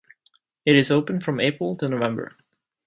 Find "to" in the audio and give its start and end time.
1.75-1.87